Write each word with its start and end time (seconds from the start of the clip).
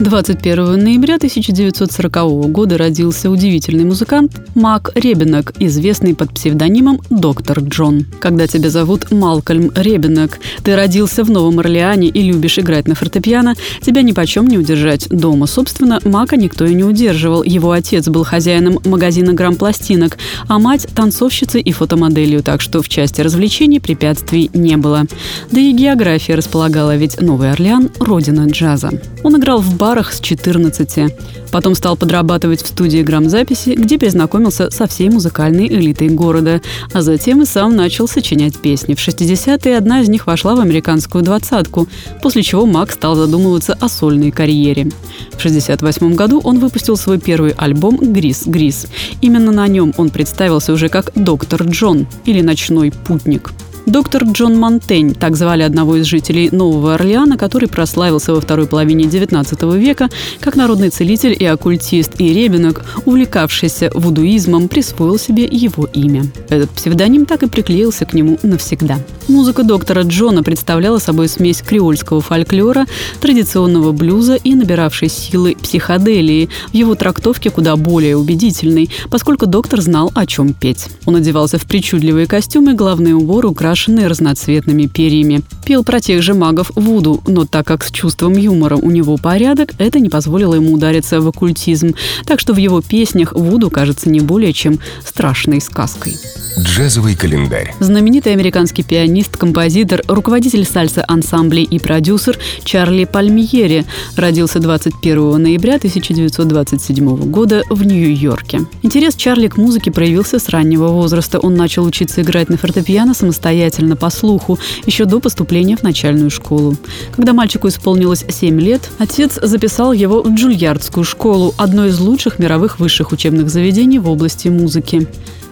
21 0.00 0.78
ноября 0.78 1.16
1940 1.16 2.52
года 2.52 2.78
родился 2.78 3.30
удивительный 3.30 3.84
музыкант 3.84 4.40
Мак 4.54 4.92
Ребенок, 4.94 5.52
известный 5.58 6.14
под 6.14 6.32
псевдонимом 6.32 7.00
Доктор 7.10 7.58
Джон. 7.58 8.06
Когда 8.20 8.46
тебя 8.46 8.70
зовут 8.70 9.10
Малкольм 9.10 9.72
Ребенок, 9.74 10.38
ты 10.62 10.76
родился 10.76 11.24
в 11.24 11.30
Новом 11.32 11.58
Орлеане 11.58 12.06
и 12.08 12.22
любишь 12.22 12.60
играть 12.60 12.86
на 12.86 12.94
фортепиано, 12.94 13.56
тебя 13.82 14.02
ни 14.02 14.12
почем 14.12 14.46
не 14.46 14.56
удержать 14.56 15.08
дома. 15.08 15.46
Собственно, 15.46 15.98
Мака 16.04 16.36
никто 16.36 16.64
и 16.64 16.74
не 16.74 16.84
удерживал. 16.84 17.42
Его 17.42 17.72
отец 17.72 18.06
был 18.06 18.22
хозяином 18.22 18.78
магазина 18.84 19.32
грамм-пластинок, 19.32 20.16
а 20.46 20.60
мать– 20.60 20.86
танцовщицей 20.94 21.60
и 21.60 21.72
фотомоделью, 21.72 22.44
так 22.44 22.60
что 22.60 22.82
в 22.82 22.88
части 22.88 23.20
развлечений 23.20 23.80
препятствий 23.80 24.48
не 24.54 24.76
было. 24.76 25.06
Да 25.50 25.58
и 25.58 25.72
география 25.72 26.36
располагала, 26.36 26.94
ведь 26.94 27.20
Новый 27.20 27.50
Орлеан– 27.50 27.90
родина 27.98 28.46
джаза. 28.48 28.92
Он 29.24 29.36
играл 29.36 29.60
в 29.60 29.76
бар 29.76 29.87
барах 29.88 30.12
с 30.12 30.20
14. 30.20 31.14
Потом 31.50 31.74
стал 31.74 31.96
подрабатывать 31.96 32.62
в 32.62 32.66
студии 32.66 33.00
грамзаписи, 33.00 33.70
где 33.70 33.96
перезнакомился 33.96 34.70
со 34.70 34.86
всей 34.86 35.08
музыкальной 35.08 35.66
элитой 35.66 36.10
города, 36.10 36.60
а 36.92 37.00
затем 37.00 37.40
и 37.40 37.46
сам 37.46 37.74
начал 37.74 38.06
сочинять 38.06 38.58
песни. 38.58 38.94
В 38.94 38.98
60-е 38.98 39.78
одна 39.78 40.02
из 40.02 40.10
них 40.10 40.26
вошла 40.26 40.54
в 40.54 40.60
американскую 40.60 41.24
двадцатку, 41.24 41.88
после 42.20 42.42
чего 42.42 42.66
Мак 42.66 42.92
стал 42.92 43.14
задумываться 43.14 43.78
о 43.80 43.88
сольной 43.88 44.30
карьере. 44.30 44.90
В 45.32 45.40
68 45.40 46.14
году 46.14 46.42
он 46.44 46.58
выпустил 46.58 46.98
свой 46.98 47.18
первый 47.18 47.52
альбом 47.52 47.96
«Грис 48.12 48.42
Грис». 48.44 48.88
Именно 49.22 49.52
на 49.52 49.66
нем 49.68 49.94
он 49.96 50.10
представился 50.10 50.74
уже 50.74 50.90
как 50.90 51.12
«Доктор 51.14 51.62
Джон» 51.62 52.06
или 52.26 52.42
«Ночной 52.42 52.92
путник». 52.92 53.52
Доктор 53.88 54.24
Джон 54.24 54.58
Монтень, 54.58 55.14
так 55.14 55.34
звали 55.34 55.62
одного 55.62 55.96
из 55.96 56.04
жителей 56.04 56.50
Нового 56.52 56.96
Орлеана, 56.96 57.38
который 57.38 57.70
прославился 57.70 58.34
во 58.34 58.40
второй 58.42 58.66
половине 58.66 59.04
XIX 59.04 59.78
века 59.78 60.10
как 60.40 60.56
народный 60.56 60.90
целитель 60.90 61.34
и 61.38 61.46
оккультист, 61.46 62.20
и 62.20 62.34
ребенок, 62.34 62.84
увлекавшийся 63.06 63.90
вудуизмом, 63.94 64.68
присвоил 64.68 65.18
себе 65.18 65.48
его 65.50 65.86
имя. 65.94 66.26
Этот 66.50 66.68
псевдоним 66.68 67.24
так 67.24 67.44
и 67.44 67.48
приклеился 67.48 68.04
к 68.04 68.12
нему 68.12 68.38
навсегда. 68.42 68.98
Музыка 69.26 69.62
доктора 69.62 70.02
Джона 70.02 70.42
представляла 70.42 70.98
собой 70.98 71.28
смесь 71.28 71.62
креольского 71.62 72.20
фольклора, 72.20 72.84
традиционного 73.22 73.92
блюза 73.92 74.34
и 74.34 74.54
набиравшей 74.54 75.08
силы 75.08 75.56
психоделии, 75.62 76.50
в 76.72 76.74
его 76.74 76.94
трактовке 76.94 77.48
куда 77.48 77.74
более 77.76 78.18
убедительной, 78.18 78.90
поскольку 79.08 79.46
доктор 79.46 79.80
знал, 79.80 80.12
о 80.14 80.26
чем 80.26 80.52
петь. 80.52 80.88
Он 81.06 81.16
одевался 81.16 81.56
в 81.58 81.64
причудливые 81.64 82.26
костюмы, 82.26 82.74
главный 82.74 83.14
убор 83.14 83.46
украшен 83.46 83.77
украшенный 83.78 84.08
разноцветными 84.08 84.86
перьями. 84.86 85.42
Пел 85.64 85.84
про 85.84 86.00
тех 86.00 86.20
же 86.20 86.34
магов 86.34 86.72
Вуду, 86.74 87.22
но 87.28 87.44
так 87.44 87.66
как 87.66 87.84
с 87.84 87.92
чувством 87.92 88.32
юмора 88.32 88.76
у 88.76 88.90
него 88.90 89.16
порядок, 89.16 89.72
это 89.78 90.00
не 90.00 90.08
позволило 90.08 90.54
ему 90.54 90.72
удариться 90.72 91.20
в 91.20 91.28
оккультизм. 91.28 91.94
Так 92.26 92.40
что 92.40 92.54
в 92.54 92.56
его 92.56 92.80
песнях 92.80 93.34
Вуду 93.34 93.70
кажется 93.70 94.10
не 94.10 94.18
более 94.18 94.52
чем 94.52 94.80
страшной 95.04 95.60
сказкой. 95.60 96.16
Джазовый 96.58 97.14
календарь. 97.14 97.72
Знаменитый 97.78 98.32
американский 98.32 98.82
пианист, 98.82 99.36
композитор, 99.36 100.02
руководитель 100.08 100.64
сальса-ансамблей 100.64 101.62
и 101.62 101.78
продюсер 101.78 102.36
Чарли 102.64 103.04
Пальмиери 103.04 103.84
родился 104.16 104.58
21 104.58 105.40
ноября 105.40 105.76
1927 105.76 107.30
года 107.30 107.62
в 107.70 107.84
Нью-Йорке. 107.84 108.62
Интерес 108.82 109.14
Чарли 109.14 109.46
к 109.46 109.56
музыке 109.56 109.92
проявился 109.92 110.40
с 110.40 110.48
раннего 110.48 110.88
возраста. 110.88 111.38
Он 111.38 111.54
начал 111.54 111.84
учиться 111.84 112.22
играть 112.22 112.48
на 112.48 112.56
фортепиано 112.56 113.14
самостоятельно 113.14 113.57
по 113.96 114.10
слуху 114.10 114.58
еще 114.86 115.04
до 115.04 115.20
поступления 115.20 115.76
в 115.76 115.82
начальную 115.82 116.30
школу. 116.30 116.76
Когда 117.14 117.32
мальчику 117.32 117.68
исполнилось 117.68 118.24
7 118.28 118.60
лет, 118.60 118.90
отец 118.98 119.38
записал 119.40 119.92
его 119.92 120.22
в 120.22 120.34
Джульярдскую 120.34 121.04
школу, 121.04 121.54
одно 121.56 121.86
из 121.86 121.98
лучших 121.98 122.38
мировых 122.38 122.78
высших 122.78 123.12
учебных 123.12 123.48
заведений 123.50 123.98
в 123.98 124.08
области 124.08 124.48
музыки. 124.48 125.06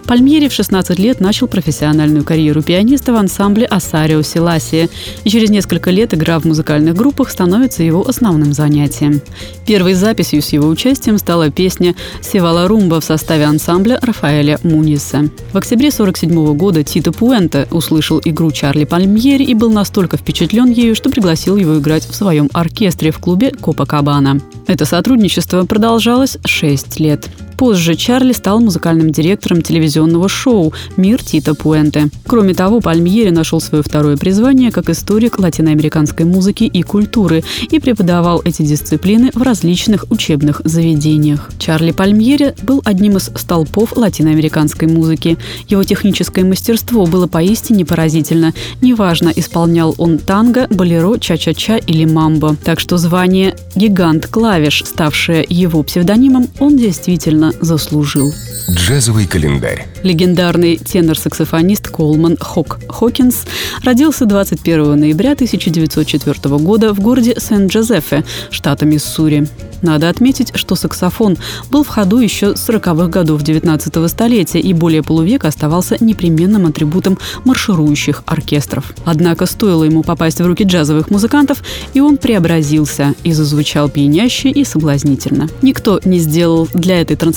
Пальмьери 0.07 0.47
в 0.47 0.53
16 0.53 0.99
лет 0.99 1.19
начал 1.19 1.47
профессиональную 1.47 2.23
карьеру 2.23 2.63
пианиста 2.63 3.11
в 3.11 3.17
ансамбле 3.17 3.65
Асарио 3.65 4.21
Селасия, 4.21 4.87
и 5.25 5.29
через 5.29 5.49
несколько 5.49 5.91
лет 5.91 6.13
игра 6.13 6.39
в 6.39 6.45
музыкальных 6.45 6.95
группах 6.95 7.29
становится 7.29 7.83
его 7.83 8.07
основным 8.07 8.53
занятием. 8.53 9.19
Первой 9.65 9.95
записью 9.95 10.41
с 10.41 10.49
его 10.53 10.69
участием 10.69 11.17
стала 11.17 11.49
песня 11.49 11.93
«Севала 12.21 12.69
Румба» 12.69 13.01
в 13.01 13.03
составе 13.03 13.43
ансамбля 13.43 13.99
Рафаэля 14.01 14.59
Муниса. 14.63 15.29
В 15.51 15.57
октябре 15.57 15.89
1947 15.89 16.55
года 16.55 16.83
Тито 16.85 17.11
Пуэнте 17.11 17.67
услышал 17.71 18.21
игру 18.23 18.49
Чарли 18.51 18.85
Пальмьери 18.85 19.43
и 19.43 19.53
был 19.53 19.71
настолько 19.71 20.15
впечатлен 20.15 20.71
ею, 20.71 20.95
что 20.95 21.09
пригласил 21.09 21.57
его 21.57 21.79
играть 21.79 22.07
в 22.07 22.15
своем 22.15 22.49
оркестре 22.53 23.11
в 23.11 23.19
клубе 23.19 23.51
Копа 23.51 23.85
Кабана. 23.85 24.39
Это 24.67 24.85
сотрудничество 24.85 25.65
продолжалось 25.65 26.37
6 26.45 27.01
лет. 27.01 27.27
Позже 27.57 27.95
Чарли 27.95 28.33
стал 28.33 28.59
музыкальным 28.59 29.09
директором 29.09 29.63
телевизионного 29.63 30.29
шоу 30.29 30.73
«Мир 30.95 31.23
Тита 31.23 31.55
Пуэнте». 31.55 32.09
Кроме 32.27 32.53
того, 32.53 32.81
Пальмьери 32.81 33.31
нашел 33.31 33.59
свое 33.59 33.83
второе 33.83 34.15
призвание 34.15 34.71
как 34.71 34.91
историк 34.91 35.39
латиноамериканской 35.39 36.25
музыки 36.25 36.65
и 36.65 36.83
культуры 36.83 37.43
и 37.71 37.79
преподавал 37.79 38.43
эти 38.45 38.61
дисциплины 38.61 39.31
в 39.33 39.41
различных 39.41 40.05
учебных 40.11 40.61
заведениях. 40.65 41.49
Чарли 41.57 41.91
Пальмьери 41.91 42.53
был 42.61 42.83
одним 42.85 43.17
из 43.17 43.31
столпов 43.35 43.97
латиноамериканской 43.97 44.87
музыки. 44.87 45.37
Его 45.67 45.83
техническое 45.83 46.45
мастерство 46.45 47.07
было 47.07 47.25
поистине 47.25 47.85
поразительно. 47.85 48.53
Неважно, 48.81 49.33
исполнял 49.35 49.95
он 49.97 50.19
танго, 50.19 50.67
болеро, 50.69 51.17
ча-ча-ча 51.17 51.77
или 51.77 52.05
мамбо. 52.05 52.55
Так 52.63 52.79
что 52.79 52.97
звание 52.97 53.55
«гигант 53.73 54.27
клавиш», 54.27 54.83
ставшее 54.85 55.43
его 55.49 55.81
псевдонимом, 55.81 56.47
он 56.59 56.77
действительно 56.77 57.46
действительно 57.47 57.53
заслужил. 57.61 58.33
Джазовый 58.69 59.25
календарь. 59.25 59.87
Легендарный 60.03 60.77
тенор-саксофонист 60.77 61.87
Колман 61.87 62.37
Хок 62.37 62.79
Хокинс 62.89 63.45
родился 63.83 64.25
21 64.25 64.99
ноября 64.99 65.33
1904 65.33 66.57
года 66.57 66.93
в 66.93 66.99
городе 66.99 67.35
Сент-Джозефе, 67.37 68.25
штата 68.51 68.85
Миссури. 68.85 69.47
Надо 69.81 70.09
отметить, 70.09 70.51
что 70.55 70.75
саксофон 70.75 71.37
был 71.69 71.83
в 71.83 71.87
ходу 71.87 72.17
еще 72.17 72.55
с 72.55 72.67
40-х 72.67 73.07
годов 73.07 73.43
19 73.43 74.09
столетия 74.09 74.59
и 74.59 74.73
более 74.73 75.03
полувека 75.03 75.47
оставался 75.47 75.97
непременным 75.99 76.65
атрибутом 76.65 77.17
марширующих 77.45 78.23
оркестров. 78.25 78.93
Однако 79.05 79.45
стоило 79.45 79.83
ему 79.83 80.03
попасть 80.03 80.41
в 80.41 80.45
руки 80.45 80.63
джазовых 80.63 81.11
музыкантов, 81.11 81.63
и 81.93 81.99
он 81.99 82.17
преобразился 82.17 83.13
и 83.23 83.33
зазвучал 83.33 83.87
пьяняще 83.89 84.49
и 84.49 84.63
соблазнительно. 84.63 85.47
Никто 85.61 85.99
не 86.03 86.19
сделал 86.19 86.67
для 86.73 86.99
этой 87.01 87.15
трансформации 87.15 87.36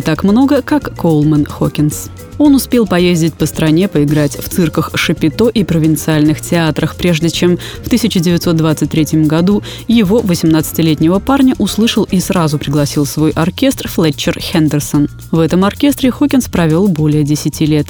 так 0.00 0.24
много, 0.24 0.62
как 0.62 0.96
Коулман 0.96 1.46
Хокинс. 1.46 2.10
Он 2.38 2.54
успел 2.54 2.86
поездить 2.86 3.34
по 3.34 3.46
стране, 3.46 3.88
поиграть 3.88 4.36
в 4.36 4.48
цирках 4.48 4.90
Шапито 4.94 5.48
и 5.48 5.64
провинциальных 5.64 6.40
театрах, 6.40 6.96
прежде 6.96 7.30
чем 7.30 7.56
в 7.56 7.86
1923 7.86 9.22
году 9.22 9.62
его 9.88 10.20
18-летнего 10.20 11.18
парня 11.18 11.54
услышал 11.58 12.04
и 12.04 12.20
сразу 12.20 12.58
пригласил 12.58 13.06
свой 13.06 13.30
оркестр 13.30 13.88
Флетчер 13.88 14.38
Хендерсон. 14.38 15.08
В 15.30 15.38
этом 15.38 15.64
оркестре 15.64 16.10
Хокинс 16.10 16.48
провел 16.48 16.88
более 16.88 17.24
10 17.24 17.60
лет. 17.60 17.86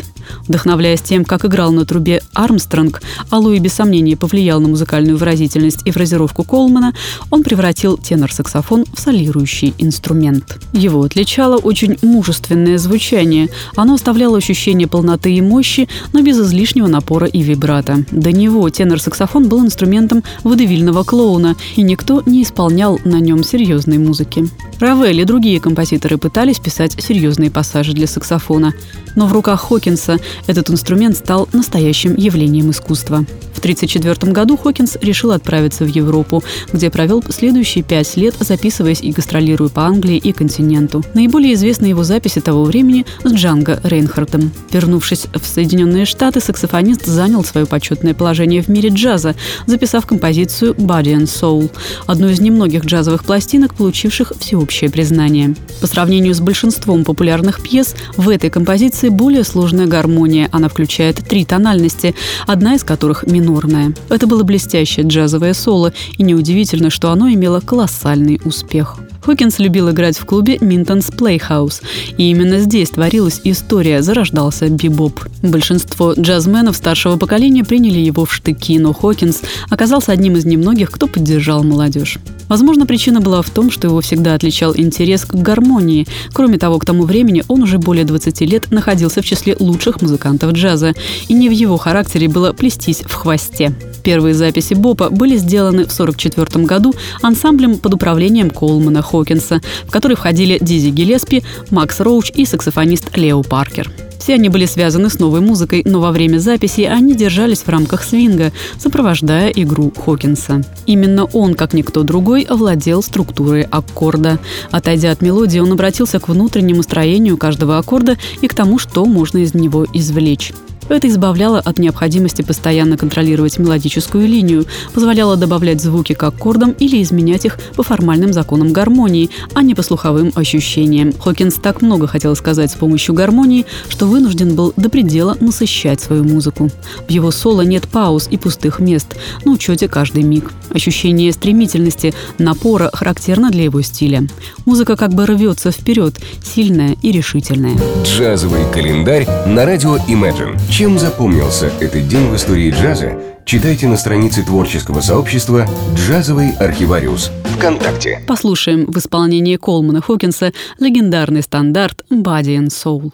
Вдохновляясь 0.46 1.02
тем, 1.02 1.24
как 1.24 1.44
играл 1.44 1.72
на 1.72 1.84
трубе 1.84 2.22
Армстронг, 2.32 3.02
а 3.30 3.38
Луи 3.38 3.58
без 3.58 3.74
сомнения 3.74 4.16
повлиял 4.16 4.60
на 4.60 4.68
музыкальную 4.68 5.16
выразительность 5.16 5.82
и 5.84 5.90
фразировку 5.90 6.44
Колмана, 6.44 6.94
он 7.30 7.42
превратил 7.42 7.96
тенор-саксофон 7.96 8.84
в 8.92 9.00
солирующий 9.00 9.74
инструмент. 9.78 10.58
Его 10.72 11.06
отличало 11.46 11.56
очень 11.56 11.96
мужественное 12.02 12.78
звучание. 12.78 13.48
Оно 13.76 13.94
оставляло 13.94 14.38
ощущение 14.38 14.88
полноты 14.88 15.32
и 15.32 15.40
мощи, 15.40 15.88
но 16.12 16.22
без 16.22 16.38
излишнего 16.38 16.88
напора 16.88 17.26
и 17.26 17.42
вибрато. 17.42 18.04
До 18.10 18.32
него 18.32 18.68
тенор-саксофон 18.68 19.48
был 19.48 19.64
инструментом 19.64 20.24
водевильного 20.42 21.04
клоуна, 21.04 21.56
и 21.76 21.82
никто 21.82 22.22
не 22.26 22.42
исполнял 22.42 22.98
на 23.04 23.20
нем 23.20 23.44
серьезной 23.44 23.98
музыки. 23.98 24.48
Равель 24.80 25.20
и 25.20 25.24
другие 25.24 25.60
композиторы 25.60 26.18
пытались 26.18 26.58
писать 26.58 26.96
серьезные 26.98 27.50
пассажи 27.50 27.92
для 27.92 28.06
саксофона, 28.06 28.74
но 29.16 29.26
в 29.26 29.32
руках 29.32 29.60
Хокинса 29.60 30.18
этот 30.46 30.70
инструмент 30.70 31.16
стал 31.16 31.48
настоящим 31.52 32.14
явлением 32.14 32.70
искусства. 32.70 33.26
В 33.52 33.58
1934 33.58 34.32
году 34.32 34.56
Хокинс 34.56 34.98
решил 35.00 35.32
отправиться 35.32 35.84
в 35.84 35.88
Европу, 35.88 36.44
где 36.72 36.90
провел 36.90 37.24
следующие 37.30 37.82
пять 37.82 38.16
лет, 38.16 38.34
записываясь 38.38 39.00
и 39.00 39.12
гастролируя 39.12 39.70
по 39.70 39.86
Англии 39.86 40.18
и 40.18 40.32
континенту. 40.32 41.02
Наиболее 41.14 41.54
известны 41.54 41.86
его 41.86 42.04
записи 42.04 42.40
того 42.40 42.64
времени 42.64 43.06
с 43.24 43.32
Джанго 43.32 43.80
Рейнхардтом. 43.82 44.52
Вернувшись 44.70 45.26
в 45.32 45.46
Соединенные 45.46 46.04
Штаты, 46.04 46.40
саксофонист 46.40 47.06
занял 47.06 47.42
свое 47.44 47.66
почетное 47.66 48.12
положение 48.12 48.62
в 48.62 48.68
мире 48.68 48.90
джаза, 48.90 49.34
записав 49.66 50.06
композицию 50.06 50.74
«Body 50.74 51.16
and 51.16 51.24
Soul», 51.24 51.70
одну 52.06 52.28
из 52.28 52.40
немногих 52.40 52.84
джазовых 52.84 53.24
пластинок, 53.24 53.74
получивших 53.74 54.34
всеобщее 54.38 54.90
признание. 54.90 55.54
По 55.80 55.86
сравнению 55.86 56.34
с 56.34 56.40
большинством 56.40 57.04
популярных 57.04 57.62
пьес, 57.62 57.94
в 58.18 58.28
этой 58.28 58.50
композиции 58.50 59.05
более 59.08 59.44
сложная 59.44 59.86
гармония. 59.86 60.48
Она 60.52 60.68
включает 60.68 61.16
три 61.16 61.44
тональности, 61.44 62.14
одна 62.46 62.74
из 62.74 62.84
которых 62.84 63.26
минорная. 63.26 63.92
Это 64.08 64.26
было 64.26 64.42
блестящее 64.42 65.06
джазовое 65.06 65.54
соло, 65.54 65.92
и 66.18 66.22
неудивительно, 66.22 66.90
что 66.90 67.10
оно 67.10 67.28
имело 67.28 67.60
колоссальный 67.60 68.40
успех. 68.44 68.98
Хокинс 69.26 69.58
любил 69.58 69.90
играть 69.90 70.16
в 70.16 70.24
клубе 70.24 70.56
Minton's 70.60 71.10
Playhouse, 71.10 71.82
и 72.16 72.30
именно 72.30 72.60
здесь 72.60 72.90
творилась 72.90 73.40
история, 73.42 74.00
зарождался 74.00 74.68
бибоп. 74.68 75.18
Большинство 75.42 76.12
джазменов 76.12 76.76
старшего 76.76 77.16
поколения 77.16 77.64
приняли 77.64 77.98
его 77.98 78.24
в 78.24 78.32
штыки, 78.32 78.78
но 78.78 78.92
Хокинс 78.92 79.40
оказался 79.68 80.12
одним 80.12 80.36
из 80.36 80.44
немногих, 80.44 80.92
кто 80.92 81.08
поддержал 81.08 81.64
молодежь. 81.64 82.18
Возможно, 82.48 82.86
причина 82.86 83.20
была 83.20 83.42
в 83.42 83.50
том, 83.50 83.70
что 83.70 83.88
его 83.88 84.00
всегда 84.00 84.34
отличал 84.34 84.76
интерес 84.76 85.24
к 85.24 85.34
гармонии. 85.34 86.06
Кроме 86.32 86.58
того, 86.58 86.78
к 86.78 86.84
тому 86.84 87.02
времени 87.04 87.42
он 87.48 87.62
уже 87.62 87.78
более 87.78 88.04
20 88.04 88.40
лет 88.42 88.70
находился 88.70 89.22
в 89.22 89.24
числе 89.24 89.56
лучших 89.58 90.00
музыкантов 90.00 90.52
джаза, 90.52 90.94
и 91.28 91.34
не 91.34 91.48
в 91.48 91.52
его 91.52 91.76
характере 91.76 92.28
было 92.28 92.52
плестись 92.52 93.00
в 93.00 93.12
хвосте. 93.12 93.74
Первые 94.04 94.34
записи 94.34 94.74
Бопа 94.74 95.10
были 95.10 95.36
сделаны 95.36 95.84
в 95.86 95.92
1944 95.92 96.64
году 96.64 96.94
ансамблем 97.22 97.78
под 97.78 97.94
управлением 97.94 98.50
Колмана 98.50 99.02
Хокинса, 99.02 99.15
в 99.24 99.90
который 99.90 100.16
входили 100.16 100.58
Дизи 100.60 100.90
Гелеспи, 100.90 101.42
Макс 101.70 102.00
Роуч 102.00 102.30
и 102.34 102.44
саксофонист 102.44 103.16
Лео 103.16 103.42
Паркер. 103.42 103.90
Все 104.18 104.34
они 104.34 104.48
были 104.48 104.66
связаны 104.66 105.08
с 105.08 105.20
новой 105.20 105.40
музыкой, 105.40 105.82
но 105.84 106.00
во 106.00 106.10
время 106.10 106.38
записи 106.38 106.80
они 106.80 107.14
держались 107.14 107.60
в 107.60 107.68
рамках 107.68 108.02
свинга, 108.02 108.52
сопровождая 108.76 109.50
игру 109.50 109.92
Хокинса. 110.04 110.62
Именно 110.86 111.26
он, 111.26 111.54
как 111.54 111.74
никто 111.74 112.02
другой, 112.02 112.42
овладел 112.42 113.04
структурой 113.04 113.62
аккорда. 113.62 114.40
Отойдя 114.72 115.12
от 115.12 115.22
мелодии, 115.22 115.60
он 115.60 115.70
обратился 115.70 116.18
к 116.18 116.28
внутреннему 116.28 116.82
строению 116.82 117.36
каждого 117.36 117.78
аккорда 117.78 118.16
и 118.40 118.48
к 118.48 118.54
тому, 118.54 118.78
что 118.78 119.04
можно 119.04 119.38
из 119.38 119.54
него 119.54 119.86
извлечь. 119.92 120.52
Это 120.88 121.08
избавляло 121.08 121.58
от 121.58 121.78
необходимости 121.78 122.42
постоянно 122.42 122.96
контролировать 122.96 123.58
мелодическую 123.58 124.28
линию, 124.28 124.66
позволяло 124.94 125.36
добавлять 125.36 125.80
звуки 125.80 126.14
к 126.14 126.22
аккордам 126.22 126.70
или 126.78 127.02
изменять 127.02 127.44
их 127.44 127.58
по 127.74 127.82
формальным 127.82 128.32
законам 128.32 128.72
гармонии, 128.72 129.30
а 129.54 129.62
не 129.62 129.74
по 129.74 129.82
слуховым 129.82 130.32
ощущениям. 130.36 131.12
Хокинс 131.12 131.54
так 131.54 131.82
много 131.82 132.06
хотел 132.06 132.36
сказать 132.36 132.70
с 132.70 132.74
помощью 132.74 133.14
гармонии, 133.14 133.66
что 133.88 134.06
вынужден 134.06 134.54
был 134.54 134.72
до 134.76 134.88
предела 134.88 135.36
насыщать 135.40 136.00
свою 136.00 136.22
музыку. 136.22 136.70
В 137.08 137.10
его 137.10 137.30
соло 137.30 137.62
нет 137.62 137.88
пауз 137.88 138.28
и 138.30 138.36
пустых 138.36 138.78
мест, 138.78 139.16
на 139.44 139.52
учете 139.52 139.88
каждый 139.88 140.22
миг. 140.22 140.52
Ощущение 140.70 141.32
стремительности, 141.32 142.14
напора 142.38 142.90
характерно 142.92 143.50
для 143.50 143.64
его 143.64 143.82
стиля. 143.82 144.22
Музыка 144.64 144.96
как 144.96 145.14
бы 145.14 145.26
рвется 145.26 145.72
вперед, 145.72 146.14
сильная 146.42 146.96
и 147.02 147.10
решительная. 147.10 147.76
Джазовый 148.04 148.62
календарь 148.72 149.26
на 149.46 149.64
радио 149.64 149.96
Imagine. 150.08 150.58
Чем 150.76 150.98
запомнился 150.98 151.68
этот 151.80 152.06
день 152.06 152.28
в 152.28 152.36
истории 152.36 152.70
джаза, 152.70 153.18
читайте 153.46 153.88
на 153.88 153.96
странице 153.96 154.44
творческого 154.44 155.00
сообщества 155.00 155.66
«Джазовый 155.94 156.50
архивариус» 156.50 157.32
ВКонтакте. 157.56 158.22
Послушаем 158.28 158.84
в 158.84 158.98
исполнении 158.98 159.56
Колмана 159.56 160.02
Хокинса 160.02 160.52
легендарный 160.78 161.42
стандарт 161.42 162.04
«Body 162.10 162.58
and 162.58 162.68
Soul». 162.68 163.10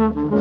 Mm-hmm. 0.00 0.37